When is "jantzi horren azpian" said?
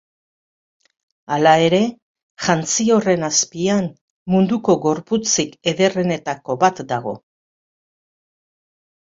2.45-3.91